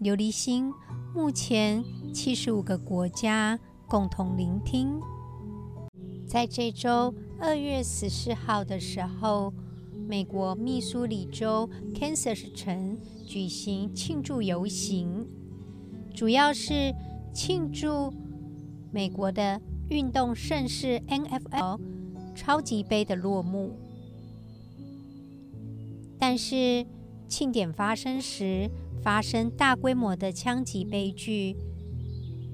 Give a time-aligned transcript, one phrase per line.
[0.00, 0.72] 琉璃心。
[1.12, 1.82] 目前
[2.14, 3.58] 七十五个国家
[3.88, 5.00] 共同聆听。
[6.24, 9.52] 在这周二月十四号的时候，
[10.06, 15.26] 美国密苏里州 Kansas 城举行庆祝游行，
[16.14, 16.94] 主要是
[17.34, 18.12] 庆祝
[18.92, 21.80] 美国的运动盛事 NFL
[22.36, 23.72] 超级杯的落幕。
[26.20, 26.86] 但是
[27.26, 28.70] 庆典发生时，
[29.02, 31.56] 发生大规模的枪击悲剧，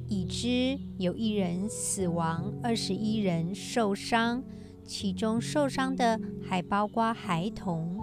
[0.09, 4.43] 已知有一人死亡，二十一人受伤，
[4.85, 7.99] 其中受伤的还包括孩童。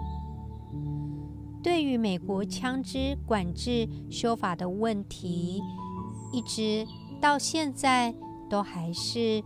[1.62, 5.62] 对于美国枪支管制修法的问题，
[6.32, 6.84] 一直
[7.20, 8.12] 到现在
[8.50, 9.42] 都还是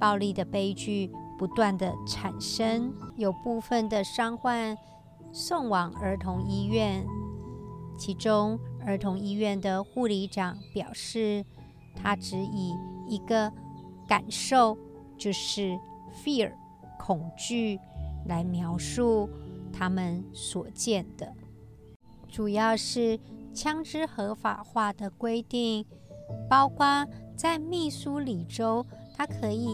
[0.00, 4.76] 暴力的悲剧不断的产生，有部分的伤患
[5.32, 7.06] 送往儿童医院。
[7.96, 11.44] 其中，儿童医院的护理长表示，
[11.94, 12.74] 他只以
[13.08, 13.52] 一个
[14.06, 14.76] 感受，
[15.16, 15.78] 就是
[16.12, 16.52] fear
[16.98, 17.78] 恐惧
[18.26, 19.28] 来描述
[19.72, 21.32] 他们所见的。
[22.28, 23.18] 主要是
[23.54, 25.86] 枪支合法化的规定，
[26.50, 28.84] 包括在密苏里州，
[29.16, 29.68] 它可以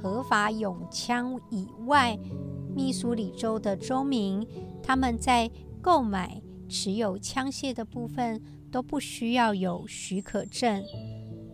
[0.00, 2.16] 合法拥枪以外，
[2.74, 4.46] 密苏里州的州民
[4.82, 5.50] 他们在
[5.82, 6.40] 购买。
[6.68, 10.84] 持有枪械的部分都不需要有许可证，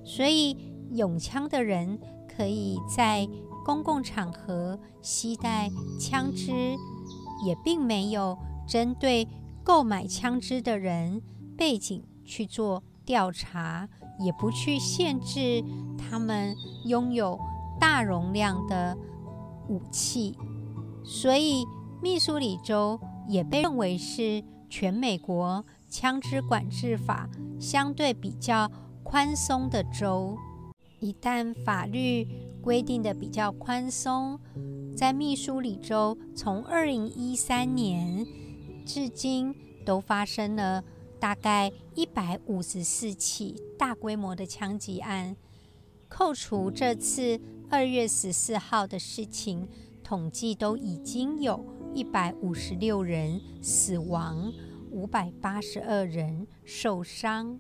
[0.05, 0.57] 所以
[0.91, 1.99] 拥枪的人
[2.29, 3.29] 可以在
[3.65, 6.53] 公共场合携带枪支，
[7.47, 9.29] 也并没有针对
[9.63, 11.23] 购买枪支的人
[11.57, 15.63] 背景去做调查，也不去限制
[15.97, 16.57] 他们
[16.87, 17.39] 拥有
[17.81, 18.99] 大容量的
[19.69, 20.37] 武器，
[21.05, 21.65] 所以
[22.03, 24.43] 密苏里州也被认为是。
[24.77, 27.31] 全美国枪支管制法
[27.61, 28.69] 相对比较
[29.05, 30.37] 宽松的州，
[30.99, 32.27] 一旦法律
[32.61, 34.37] 规定的比较宽松，
[34.97, 38.27] 在密苏里州从二零一三年
[38.85, 39.55] 至今
[39.87, 40.83] 都发生了
[41.21, 45.37] 大概一百五十四起大规模的枪击案，
[46.09, 47.41] 扣除这次
[47.71, 49.69] 二月十四号的事情，
[50.03, 51.65] 统计都已经有。
[51.95, 54.53] 一百五十六人死亡，
[54.91, 57.59] 五百八十二人受伤。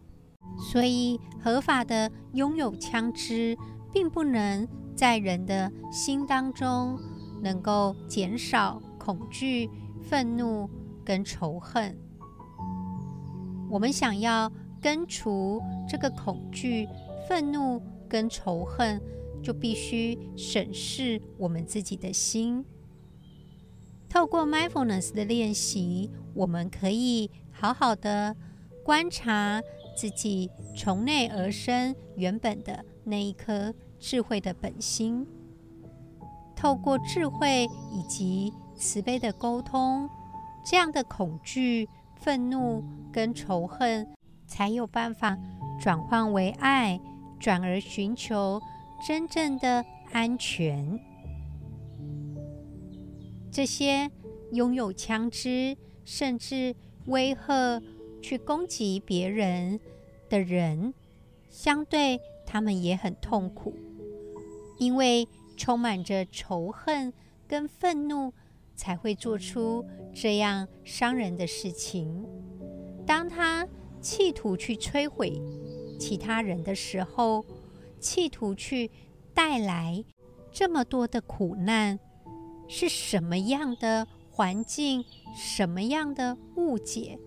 [0.58, 3.56] 所以，合法的拥有枪支，
[3.92, 6.98] 并不能在人的心当中
[7.42, 9.70] 能够减少恐惧、
[10.02, 10.68] 愤怒
[11.04, 11.96] 跟仇恨。
[13.70, 14.50] 我们想要
[14.82, 16.86] 根除这个恐惧、
[17.28, 19.00] 愤怒跟仇恨，
[19.42, 22.64] 就必须审视我们自己的心。
[24.14, 28.36] 透过 mindfulness 的练习，我们可以好好的
[28.84, 29.60] 观察
[29.96, 35.26] 自己从内而生原本的那一颗智慧的本心。
[36.54, 40.08] 透过智慧以及慈悲的沟通，
[40.64, 44.06] 这样的恐惧、愤怒跟仇恨
[44.46, 45.36] 才有办法
[45.80, 47.00] 转换为爱，
[47.40, 48.62] 转而寻求
[49.04, 51.00] 真正的安全。
[53.54, 54.10] 这些
[54.50, 56.74] 拥有枪支，甚至
[57.06, 57.80] 威吓
[58.20, 59.78] 去攻击别人
[60.28, 60.92] 的人，
[61.48, 63.72] 相对他们也很痛苦，
[64.76, 67.12] 因为充满着仇恨
[67.46, 68.32] 跟愤怒，
[68.74, 72.26] 才会做出这样伤人的事情。
[73.06, 73.68] 当他
[74.00, 75.40] 企图去摧毁
[76.00, 77.46] 其他人的时候，
[78.00, 78.90] 企图去
[79.32, 80.04] 带来
[80.50, 82.00] 这么多的苦难。
[82.66, 85.04] 是什么样的环境，
[85.36, 87.18] 什么样的误解，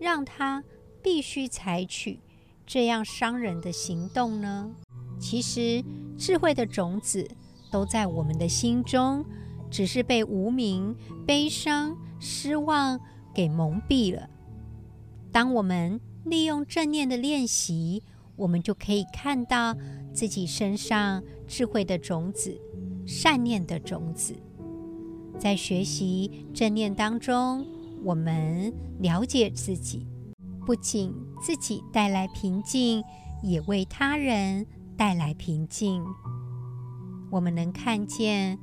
[0.00, 0.64] 让他
[1.02, 2.20] 必须采取
[2.66, 4.70] 这样伤人的行动呢？
[5.18, 5.82] 其实，
[6.18, 7.28] 智慧的种子
[7.70, 9.24] 都在我们的心中，
[9.70, 10.96] 只是被无明、
[11.26, 13.00] 悲伤、失望
[13.34, 14.28] 给蒙蔽了。
[15.32, 18.02] 当我们利用正念的练习，
[18.36, 19.76] 我们就可以看到
[20.12, 22.60] 自己身上智慧的种子、
[23.06, 24.34] 善念的种子。
[25.38, 27.66] 在学习正念当中，
[28.02, 30.06] 我们了解自己，
[30.64, 33.04] 不仅自己带来平静，
[33.42, 34.66] 也为他人
[34.96, 36.04] 带来平静。
[37.30, 38.58] 我们能看见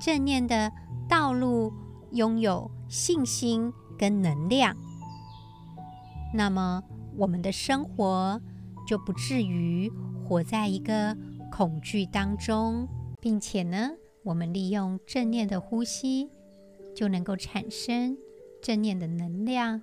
[0.00, 0.72] 正念的
[1.08, 1.72] 道路，
[2.10, 4.76] 拥有信心跟能量，
[6.34, 6.82] 那么
[7.16, 8.40] 我们的生活
[8.86, 9.90] 就不至于
[10.24, 11.16] 活在一个
[11.52, 12.88] 恐惧当中，
[13.20, 13.90] 并且呢，
[14.26, 16.28] 我们利用正念的呼吸，
[16.96, 18.18] 就能够产生
[18.60, 19.80] 正念的能量，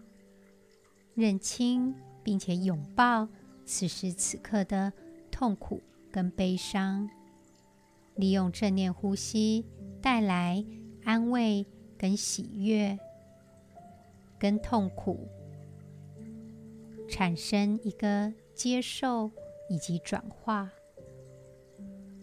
[1.16, 1.96] 认清
[2.26, 3.30] 并且拥抱
[3.64, 4.92] 此时此刻的
[5.32, 5.80] 痛苦
[6.12, 7.10] 跟悲伤，
[8.16, 9.66] 利用正念呼吸
[10.02, 10.66] 带来
[11.06, 11.66] 安慰
[11.98, 13.00] 跟喜悦，
[14.38, 15.26] 跟痛苦
[17.08, 19.32] 产生一个接受
[19.70, 20.70] 以及转化。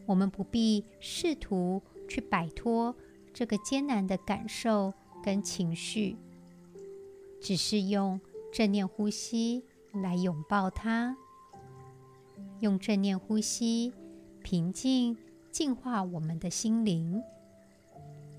[0.05, 2.95] 我们不必试图去摆脱
[3.33, 4.93] 这个艰难的感受
[5.23, 6.17] 跟情绪，
[7.41, 8.21] 只是用
[8.53, 11.17] 正念呼吸来拥抱它，
[12.59, 13.93] 用正念呼吸
[14.43, 15.17] 平静、
[15.53, 17.23] 净化我们的心灵，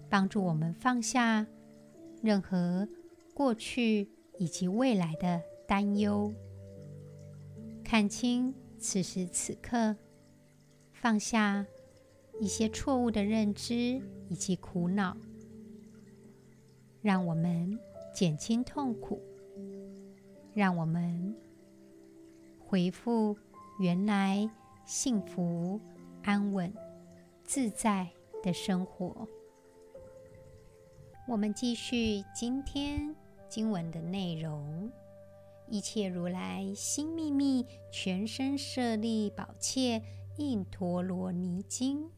[0.10, 1.48] 帮助我们放下
[2.22, 2.86] 任何
[3.34, 6.34] 过去以及未来的担忧，
[7.86, 9.96] 看清此时此刻。
[10.92, 11.66] 放下
[12.42, 15.16] 一些错误的认知以及苦恼，
[17.00, 17.80] 让我们
[18.16, 19.22] 减轻痛苦，
[20.56, 21.36] 让我们
[22.58, 23.38] 恢复
[23.80, 24.50] 原来
[24.86, 25.80] 幸福、
[26.24, 26.74] 安稳、
[27.44, 28.10] 自在
[28.42, 29.28] 的生活。
[31.28, 33.16] 我们继续今天
[33.48, 34.92] 经文的内容：
[35.68, 40.02] 一切如来心秘密，全身舍利宝切。
[40.38, 42.10] 印陀罗尼经，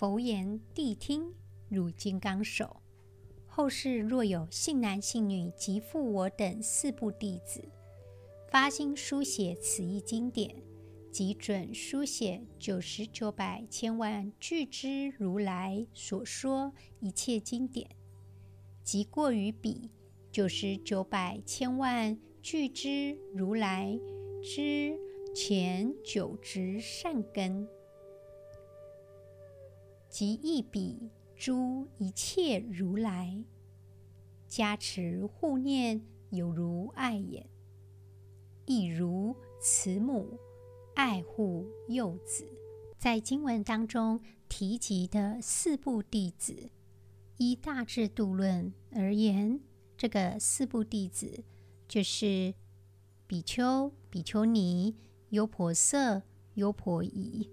[0.00, 1.34] 佛言：谛听，
[1.68, 2.80] 汝金刚手。
[3.46, 7.62] 后世若有信男信女及复我等四部弟子，
[8.50, 10.56] 发心书写此一经典，
[11.12, 17.86] 即准书写九十九百千万俱之如来所说一切经典，
[18.82, 19.90] 即过于彼
[20.32, 24.00] 九十九百千万俱之如来
[24.42, 24.98] 之。
[25.32, 27.68] 前九执善根，
[30.10, 33.42] 即一彼诸一切如来
[34.48, 37.48] 加持护念，有如爱眼，
[38.66, 40.36] 亦如慈母
[40.94, 42.44] 爱护幼子。
[42.98, 46.70] 在经文当中提及的四部弟子，
[47.38, 49.60] 依大智度论而言，
[49.96, 51.44] 这个四部弟子
[51.88, 52.52] 就是
[53.26, 54.96] 比丘、比丘尼。
[55.30, 56.24] 优婆塞、
[56.54, 57.48] 优婆夷，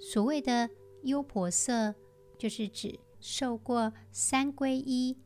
[0.00, 0.68] 所谓的
[1.02, 1.94] 优婆塞，
[2.38, 5.16] 就是指受过三皈依，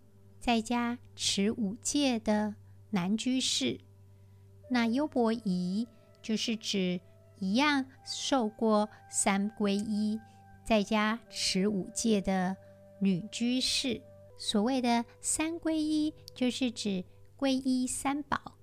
[0.41, 2.55] 在家持五戒的
[2.91, 3.81] 男居士；
[4.71, 5.87] 那优婆夷，
[6.23, 7.00] 就是指
[7.38, 10.21] 一样受过三皈依，
[10.65, 12.56] 在家持五戒的
[13.00, 14.00] 女居士。
[14.38, 17.05] 所谓的三皈依，就是指
[17.37, 18.59] 皈依三宝。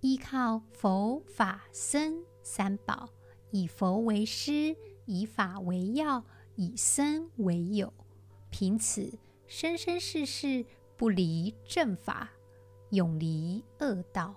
[0.00, 3.08] 依靠佛法僧三宝，
[3.50, 4.76] 以佛为师，
[5.08, 6.22] 以法为要，
[6.54, 7.92] 以僧为友，
[8.50, 10.66] 凭此生生世世
[10.96, 12.30] 不离正法，
[12.90, 14.36] 永离恶道。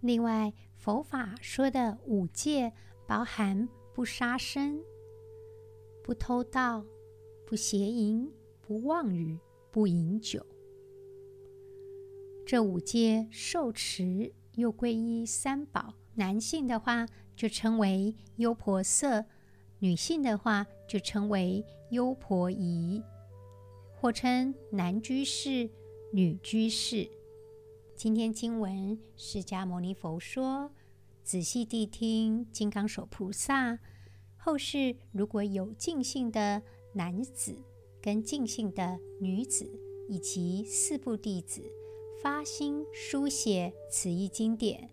[0.00, 2.72] 另外，佛法说的五戒
[3.06, 4.82] 包含不杀生、
[6.02, 6.84] 不偷盗、
[7.46, 9.38] 不邪淫、不妄语、
[9.70, 10.44] 不饮酒。
[12.44, 14.34] 这五戒受持。
[14.56, 19.24] 又归依三宝，男性的话就称为优婆塞，
[19.82, 23.02] 女性的话就称为优婆夷，
[23.96, 25.70] 或称男居士、
[26.12, 27.10] 女居士。
[27.96, 30.70] 今天经文，释迦牟尼佛说：
[31.24, 33.78] 仔细谛听，金刚手菩萨，
[34.36, 37.56] 后世如果有净信的男子
[38.02, 39.70] 跟净信的女子，
[40.08, 41.62] 以及四部弟子。
[42.22, 44.90] 发心书写此一经典，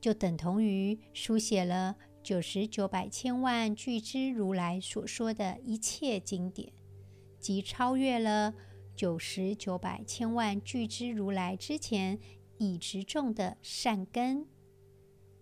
[0.00, 6.70] 就等同于书写了九十九百千万俱胝如来所说的一切经典，
[7.40, 8.52] 即超越了
[8.94, 12.18] 九十九百千万俱胝如来之前
[12.58, 14.46] 已植种的善根，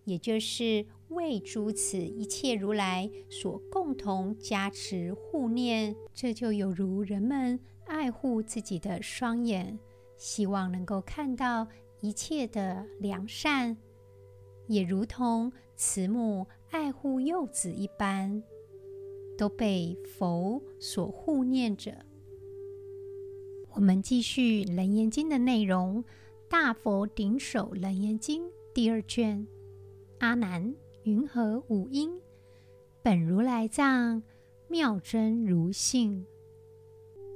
[0.05, 5.97] 也就是为诸此一切如来所共同加持护念。
[6.15, 9.77] 这就有如人们爱护自己的双眼。
[10.17, 11.67] 希望能够看到
[12.01, 13.77] 一切的良善，
[14.69, 18.43] 也如同慈母爱护幼子一般，
[19.39, 22.05] 都被佛所护念着。
[23.71, 26.03] 我们继续《楞严经》的内容，
[26.49, 29.47] 《大佛顶首楞严经》第二卷。
[30.19, 32.21] 阿难，云何五阴？
[33.03, 34.23] 本如来藏，
[34.69, 36.27] 妙真如性。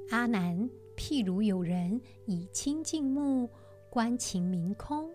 [0.09, 3.49] 阿难，譬如有人以清净目
[3.89, 5.09] 观情明空，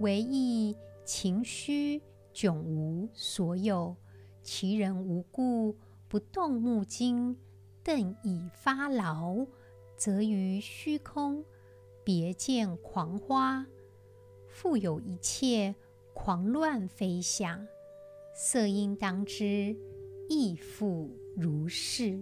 [0.00, 2.00] 唯意情虚
[2.36, 3.96] 迥无所有，
[4.42, 5.74] 其人无故
[6.06, 7.34] 不动目睛，
[7.82, 9.46] 瞪以发劳，
[9.96, 11.42] 则于虚空
[12.04, 13.66] 别见狂花，
[14.50, 15.74] 复有一切
[16.12, 17.66] 狂乱飞翔，
[18.34, 19.74] 色应当知，
[20.28, 22.20] 亦复如是。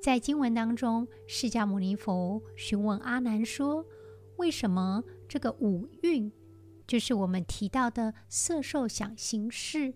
[0.00, 3.86] 在经文当中，释迦牟尼佛询问阿难说
[4.38, 6.32] ：“为什么这个五蕴，
[6.88, 9.94] 就是我们提到的色、受、想、行、识，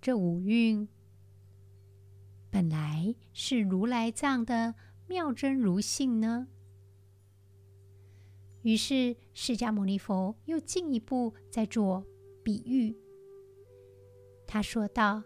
[0.00, 0.88] 这五蕴
[2.50, 4.74] 本来是如来藏的
[5.06, 6.48] 妙真如性呢？”
[8.64, 12.06] 于是释迦牟尼佛又进一步在做
[12.42, 12.96] 比喻，
[14.46, 15.24] 他说道：“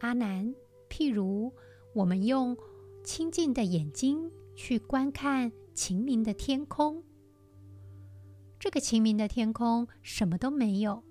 [0.00, 0.52] 阿难，
[0.88, 1.54] 譬如
[1.94, 2.58] 我们用。”
[3.02, 7.02] 清净的眼睛去观看晴明的天空，
[8.60, 11.02] 这个晴明的天空什么都没有。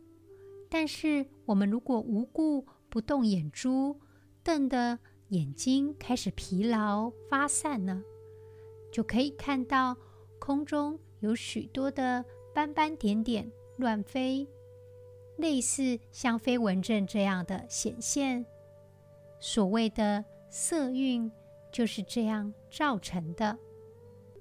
[0.70, 4.00] 但是我们如果无故不动眼珠，
[4.44, 8.02] 瞪得眼睛开始疲劳发散了，
[8.94, 9.98] 就可以看到
[10.40, 14.48] 空中有许多的斑斑点点乱飞，
[15.38, 18.46] 类似像飞蚊症这样的显现。
[19.42, 21.30] 所谓的色蕴。
[21.72, 23.56] 就是这样造成的。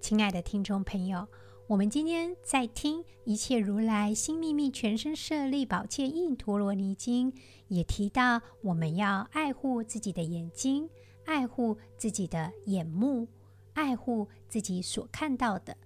[0.00, 1.28] 亲爱的听众朋友，
[1.68, 7.30] 我们今天在听《一切如来心秘密全身舍利宝剑印陀罗尼经》，
[7.68, 10.88] 也提到我们要爱护自己的眼睛，
[11.26, 13.28] 爱护自己的眼目，
[13.74, 15.76] 爱护自己所看到的。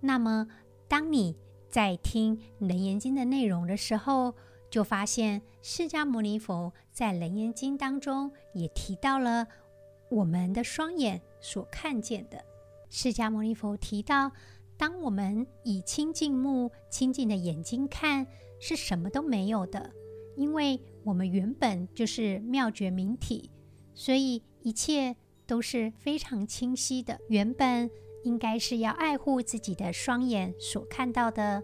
[0.00, 0.48] 那么，
[0.86, 1.34] 当你
[1.66, 4.34] 在听《楞严经》的内容的时候，
[4.68, 9.48] 就发现释迦牟尼佛在《楞严经》当中也提到了。
[10.10, 12.44] 我们的双眼所看见的，
[12.90, 14.30] 释迦牟尼佛提到，
[14.78, 18.26] 当我们以清净目、清净的眼睛看，
[18.60, 19.92] 是什么都没有的，
[20.36, 23.50] 因为我们原本就是妙觉明体，
[23.94, 25.16] 所以一切
[25.46, 27.18] 都是非常清晰的。
[27.28, 27.90] 原本
[28.24, 31.62] 应该是要爱护自己的双眼所看到的，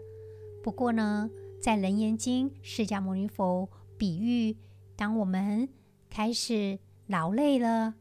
[0.63, 1.29] 不过呢，
[1.61, 4.57] 在《楞严经》，释迦牟尼佛比喻，
[4.95, 5.69] 当我们
[6.09, 7.93] 开始劳累了。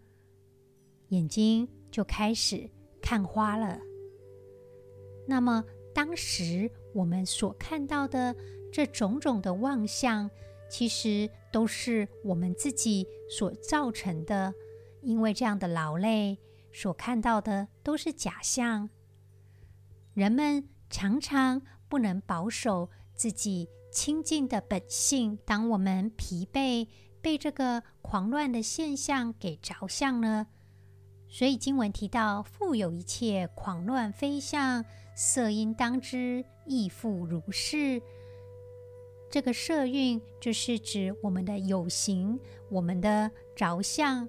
[1.08, 2.70] 眼睛就开始
[3.02, 3.78] 看花了。
[5.26, 5.64] 那么，
[5.94, 8.34] 当时我们所看到的
[8.72, 10.30] 这种种的妄象，
[10.68, 14.54] 其实都是我们自己所造成的。
[15.00, 16.38] 因为这样的劳累，
[16.72, 18.88] 所看到的都是假象。
[20.14, 25.38] 人们常常不能保守自己清净的本性。
[25.44, 26.86] 当我们疲惫，
[27.20, 30.46] 被这个狂乱的现象给着相了。
[31.28, 38.00] 所以经文提到，复有一切狂乱非相，色应当知，亦复如是。
[39.30, 42.38] 这个色蕴就是指我们的有形，
[42.68, 44.28] 我们的着相，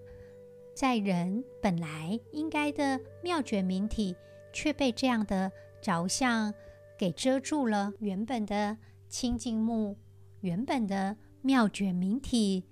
[0.73, 4.15] 在人本来应该的妙觉明体，
[4.53, 6.53] 却被这样的着相
[6.97, 7.93] 给遮住了。
[7.99, 8.77] 原本的
[9.09, 9.97] 清净目，
[10.39, 12.63] 原本的妙觉明体，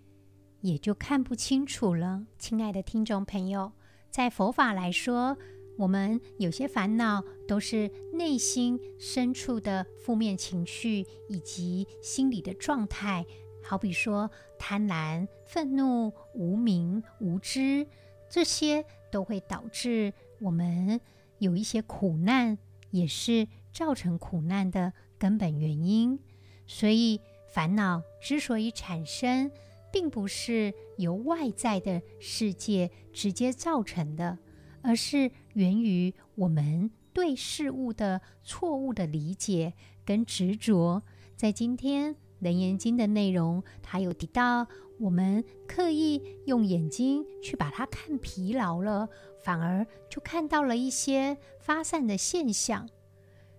[0.61, 2.25] 也就看不清楚了。
[2.37, 3.71] 亲爱的听众朋友。
[4.09, 5.37] 在佛法来说，
[5.81, 13.25] 我们有些烦恼都是内心深处的负面情绪以及心理的状态，
[13.63, 17.87] 好比说贪婪、愤怒、无明、无知，
[18.29, 21.01] 这些都会导致我们
[21.39, 22.59] 有一些苦难，
[22.91, 26.19] 也是造成苦难的根本原因。
[26.67, 27.19] 所以，
[27.51, 29.49] 烦恼之所以产生，
[29.91, 34.37] 并不是由外在的世界直接造成的，
[34.83, 39.73] 而是源于我们对事物的错误的理解
[40.05, 41.03] 跟执着。
[41.35, 44.67] 在今天《楞严经》的内容，它有提到，
[44.99, 49.09] 我们刻意用眼睛去把它看疲劳了，
[49.43, 52.87] 反而就看到了一些发散的现象。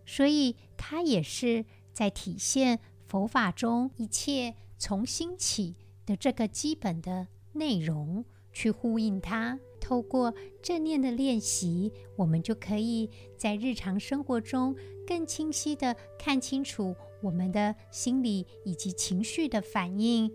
[0.07, 5.77] 所以，它也是在体现佛法中一切从心起。
[6.05, 20.33] 的这个基本的内容去呼应它，透过正念的练习，我们就可以在日常生活中更清晰地看清楚我们的心理以及情绪的反应。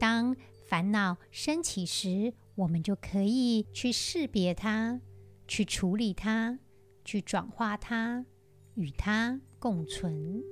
[0.00, 5.00] 当烦恼升起时，我们就可以去识别它，
[5.46, 6.58] 去处理它，
[7.04, 8.26] 去转化它，
[8.74, 10.42] 与它共存。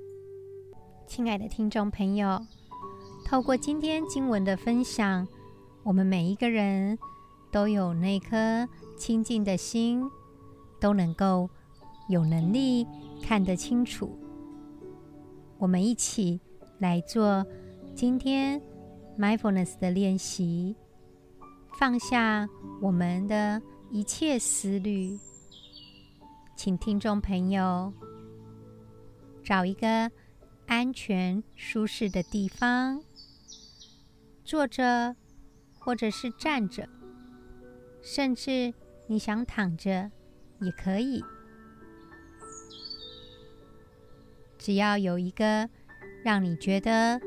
[1.05, 2.47] 亲爱的听众朋友，
[3.25, 5.27] 透过今天经文的分享，
[5.83, 6.97] 我们每一个人
[7.53, 8.67] 都有那颗
[8.97, 10.03] 清净的心，
[10.81, 11.47] 都能够
[12.09, 12.87] 有能力
[13.21, 14.17] 看得清楚。
[15.59, 16.41] 我们一起
[16.79, 17.45] 来做
[17.93, 18.59] 今天
[19.19, 20.75] mindfulness 的练习，
[21.77, 22.49] 放下
[22.81, 25.19] 我们的一切思虑。
[26.55, 27.93] 请听众朋友
[29.43, 30.11] 找一个
[30.65, 33.03] 安全舒适的地方，
[34.43, 35.15] 坐着
[35.77, 36.89] 或者是站着，
[38.03, 38.73] 甚至
[39.07, 40.11] 你想躺着
[40.59, 41.23] 也可以。
[44.59, 45.69] 只要有一个
[46.23, 47.19] 让你觉得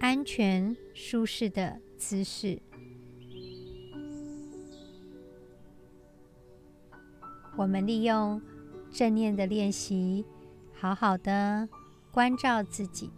[0.00, 2.60] 安全舒适的姿势。
[7.56, 8.42] 我们利用
[8.92, 10.24] 正念的练习，
[10.72, 11.68] 好好的
[12.10, 13.10] 关照自己。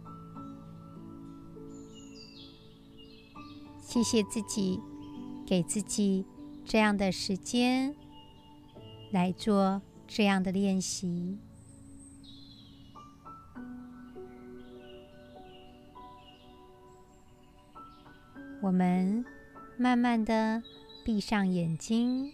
[3.81, 4.79] 谢谢自己，
[5.45, 6.23] 给自己
[6.67, 7.95] 这样的时间
[9.09, 11.37] 来做这样的练习。
[18.61, 19.23] 我们
[19.77, 20.61] 慢慢的
[21.05, 22.33] 闭上眼睛。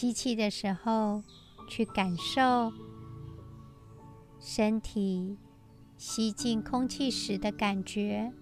[0.00, 1.22] 吸气的时候，
[1.68, 2.72] 去感受
[4.40, 5.36] 身体
[5.98, 8.32] 吸进空气时的感觉；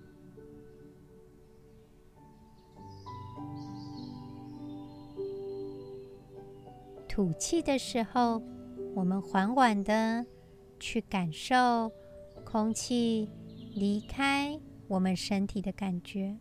[7.08, 8.40] 吐气的时候，
[8.94, 10.24] 我们缓缓的
[10.78, 11.90] 去感受
[12.44, 13.28] 空气
[13.74, 16.38] 离开我们身体的感觉。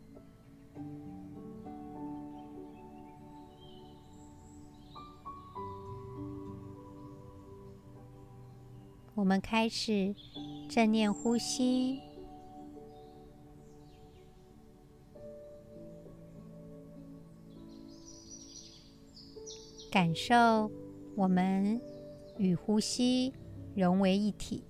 [9.18, 10.14] 我们开始
[10.70, 12.00] 正念呼吸，
[19.92, 20.70] 感受
[21.16, 21.82] 我们
[22.38, 23.34] 与呼吸
[23.75, 24.64] 融为一体。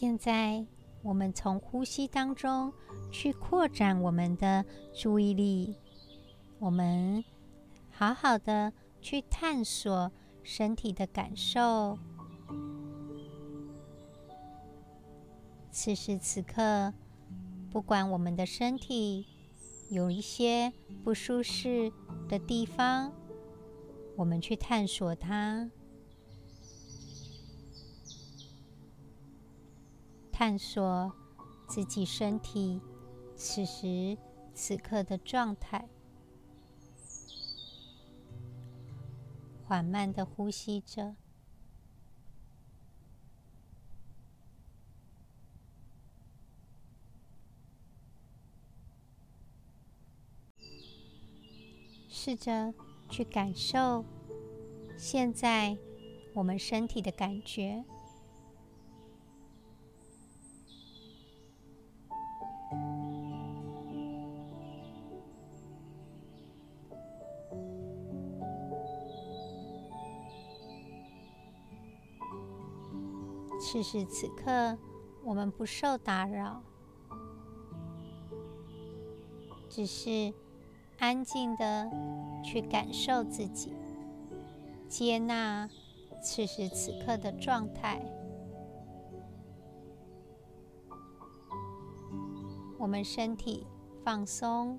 [0.00, 0.64] 现在，
[1.02, 2.72] 我们从呼吸当中
[3.12, 5.76] 去扩展我们的注意力，
[6.58, 7.22] 我们
[7.90, 10.10] 好好的去探索
[10.42, 11.98] 身体的感受。
[15.70, 16.94] 此时此刻，
[17.70, 19.26] 不管我们的身体
[19.90, 20.72] 有一些
[21.04, 21.92] 不舒适
[22.26, 23.12] 的地方，
[24.16, 25.70] 我们去探索它，
[30.40, 31.12] 探索
[31.68, 32.80] 自己身体
[33.36, 34.16] 此时
[34.54, 35.86] 此刻的状态，
[39.66, 41.14] 缓慢的呼吸着。
[52.08, 52.72] 试着
[53.10, 54.06] 去感受
[54.96, 55.76] 现在
[56.32, 57.84] 我们身体的感觉。
[73.80, 74.76] 此时此刻，
[75.24, 76.62] 我们不受打扰，
[79.70, 80.34] 只是。
[80.98, 81.90] 安静的
[82.44, 83.72] 去感受自己，
[84.86, 85.66] 接纳
[86.22, 87.98] 此时此刻的状态。
[92.78, 93.66] 我们身体
[94.04, 94.78] 放松，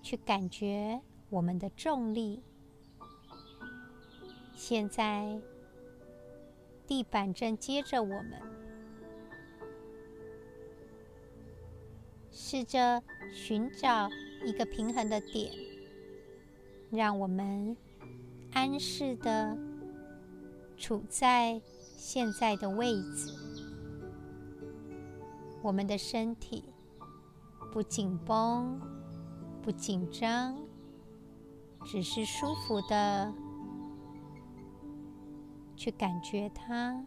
[0.00, 2.42] 去感觉我们的重力。
[4.54, 5.40] 现在
[6.86, 8.32] 地板正接着我们。
[12.32, 14.08] 试着寻找
[14.44, 15.52] 一个平衡的点，
[16.90, 17.76] 让我们
[18.52, 19.56] 安适的
[20.76, 21.60] 处在
[21.96, 23.34] 现在的位置。
[25.62, 26.64] 我们的身体
[27.72, 28.80] 不紧绷，
[29.62, 30.56] 不紧张，
[31.84, 33.32] 只是舒服的
[35.76, 37.04] 去感觉它。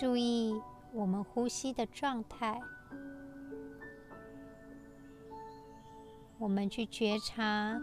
[0.00, 0.54] 注意
[0.94, 2.58] 我们呼吸的状态，
[6.38, 7.78] 我们去觉察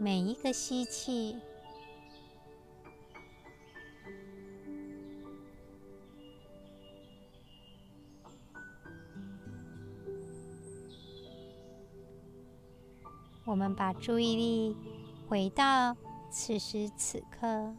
[0.00, 1.36] 每一个吸气，
[13.44, 14.76] 我们把注意力
[15.28, 15.96] 回到
[16.30, 17.74] 此时此刻。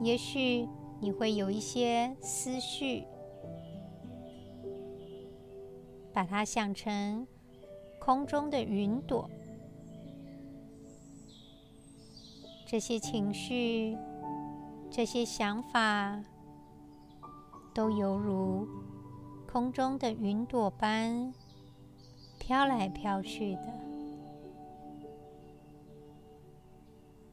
[0.00, 0.68] 也许
[1.00, 3.04] 你会有一些思绪，
[6.12, 7.26] 把它想成
[8.00, 9.30] 空中的云朵。
[12.66, 13.96] 这些情绪、
[14.90, 16.20] 这些想法，
[17.74, 18.66] 都犹如
[19.50, 21.32] 空中的云朵般
[22.38, 23.80] 飘来飘去的。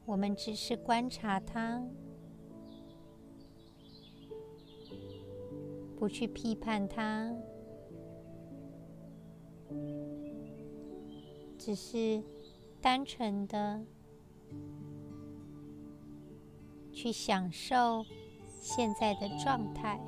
[0.06, 1.84] 我们只是观察它。
[5.98, 7.36] 不去批判它，
[11.58, 12.24] 只是
[12.80, 13.86] 单纯的
[16.94, 18.06] 去享受
[18.62, 20.00] 现在的状态。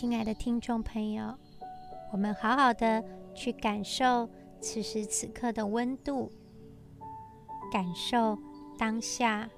[0.00, 1.36] 亲爱的听众朋友，
[2.12, 4.30] 我们好好的去感受
[4.60, 6.30] 此时此刻的温度，
[7.72, 8.38] 感受
[8.78, 9.50] 当下。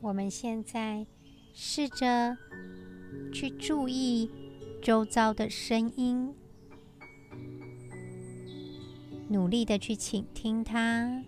[0.00, 1.06] 我们现在
[1.52, 2.36] 试着
[3.32, 4.30] 去注意
[4.82, 6.32] 周遭的声音，
[9.28, 11.22] 努力的去倾听它。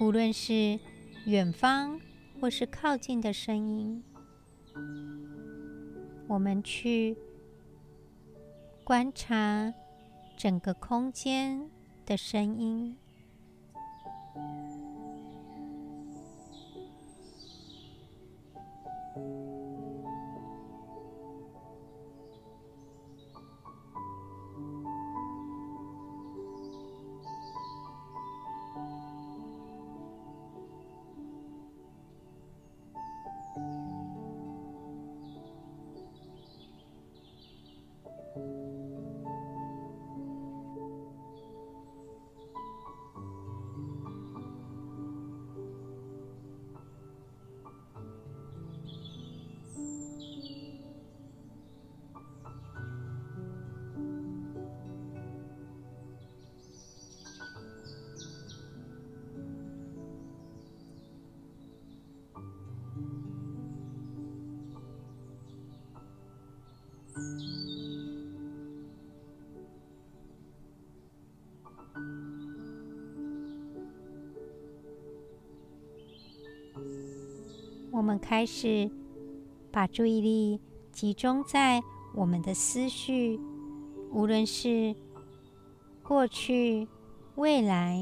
[0.00, 0.78] 无论是
[1.26, 2.00] 远方
[2.40, 4.02] 或是靠近的声音，
[6.28, 7.16] 我们去
[8.84, 9.74] 观察
[10.36, 11.70] 整个空间
[12.04, 13.01] 的声音。
[78.02, 78.90] 我们开始
[79.70, 80.60] 把注意力
[80.90, 81.80] 集中在
[82.16, 83.38] 我们的思绪，
[84.10, 84.92] 无论是
[86.02, 86.88] 过去、
[87.36, 87.96] 未来，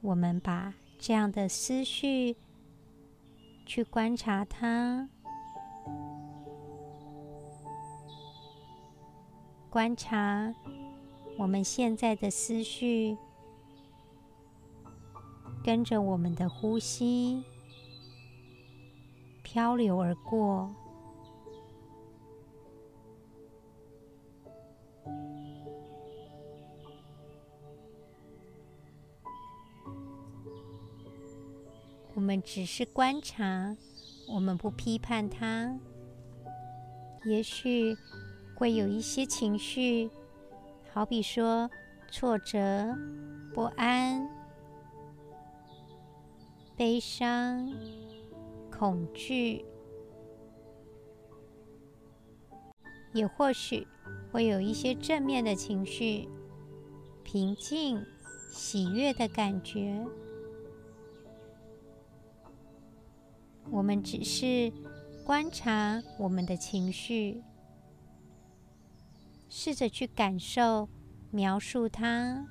[0.00, 2.34] 我们把这样的思绪
[3.66, 5.10] 去观察它，
[9.68, 10.54] 观察
[11.38, 13.18] 我们现在的思绪，
[15.62, 17.44] 跟着我们的呼吸。
[19.52, 20.74] 漂流而过。
[32.14, 33.76] 我们只是观察，
[34.26, 35.78] 我们不批判它。
[37.26, 37.94] 也许
[38.56, 40.10] 会有一些情绪，
[40.94, 41.70] 好比说
[42.10, 42.96] 挫折、
[43.52, 44.26] 不安、
[46.74, 47.70] 悲伤。
[48.82, 49.64] 恐惧，
[53.14, 53.86] 也或许
[54.32, 56.28] 会有一些正面的情绪，
[57.22, 58.04] 平静、
[58.50, 60.04] 喜悦的感觉。
[63.70, 64.72] 我们只是
[65.24, 67.40] 观察我们的情绪，
[69.48, 70.88] 试着去感受、
[71.30, 72.44] 描述它。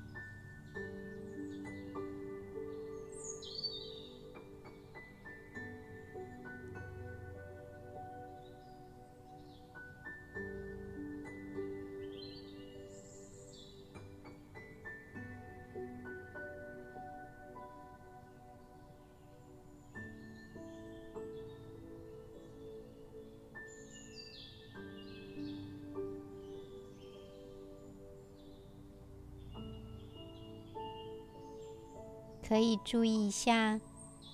[32.52, 33.80] 可以注意一下，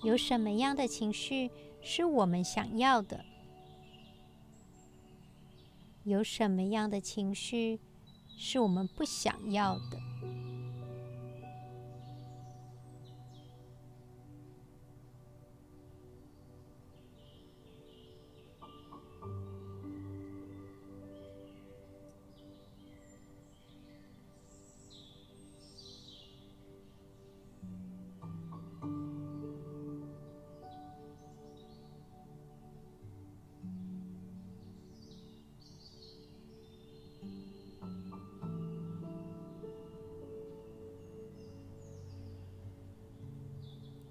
[0.03, 1.49] 有什么样的情绪
[1.81, 3.23] 是我们想要的？
[6.03, 7.79] 有什么样的情绪
[8.37, 10.08] 是我们不想要的？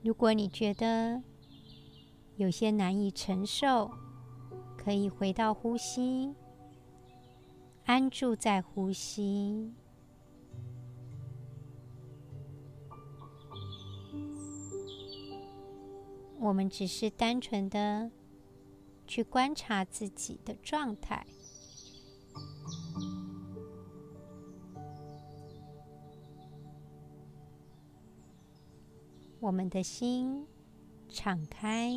[0.09, 1.23] 如果你觉得
[2.37, 3.91] 有些难以承受，
[4.75, 6.35] 可以回到呼吸，
[7.85, 9.75] 安住在呼吸。
[16.41, 18.11] 我们只是单纯的
[19.07, 21.27] 去观察自己的状态。
[29.49, 30.47] 我们的心
[31.09, 31.91] 敞开，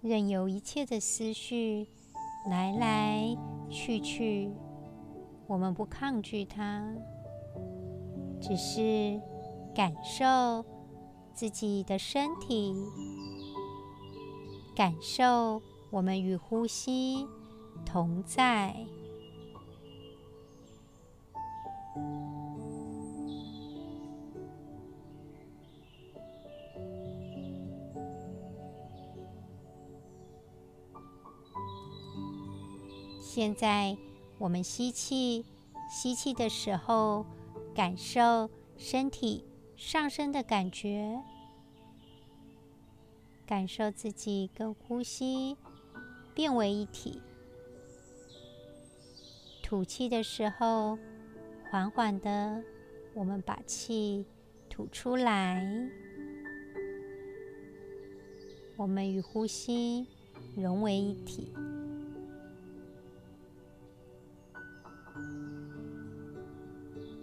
[0.00, 1.88] 任由一切的思绪
[2.48, 3.36] 来来
[3.68, 4.48] 去去，
[5.48, 6.94] 我们不抗拒它，
[8.40, 9.20] 只是
[9.74, 10.64] 感受
[11.34, 12.72] 自己的身体，
[14.72, 17.26] 感受我们与呼吸
[17.84, 18.86] 同在。
[33.20, 33.94] 现在
[34.38, 35.44] 我们吸气，
[35.90, 37.26] 吸气的时候，
[37.74, 39.44] 感受身体
[39.76, 41.20] 上升的感觉，
[43.46, 45.54] 感受自己跟呼吸
[46.34, 47.20] 变为一体。
[49.62, 50.98] 吐气的时候，
[51.70, 52.62] 缓缓的，
[53.14, 54.24] 我们把气
[54.70, 55.66] 吐出来，
[58.76, 60.06] 我们与呼吸
[60.56, 61.52] 融为一体。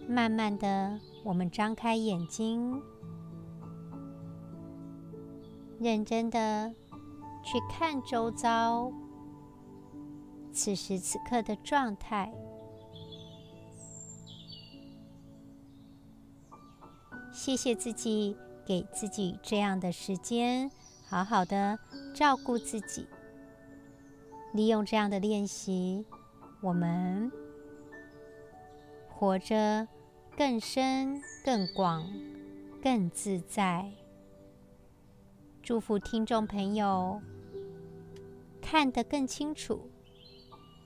[0.07, 2.81] 慢慢的，我们张开眼睛，
[5.79, 6.71] 认真的
[7.41, 8.91] 去看周遭，
[10.51, 12.31] 此时此刻的状态。
[17.45, 20.71] 谢谢自己，给自己这样的时间，
[21.05, 21.77] 好好的
[22.13, 23.05] 照顾自己。
[24.53, 26.05] 利用这样的练习，
[26.61, 27.29] 我们
[29.09, 29.85] 活着。
[30.37, 32.09] 更深、更广、
[32.81, 33.91] 更自在。
[35.61, 37.21] 祝福听众朋友
[38.61, 39.91] 看得更清楚，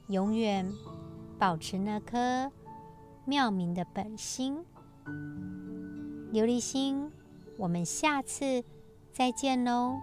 [0.08, 0.70] 永远
[1.38, 2.52] 保持那颗
[3.26, 4.66] 妙明的本心。
[6.38, 7.12] 琉璃心，
[7.58, 8.64] 我们下次
[9.12, 9.98] 再见喽。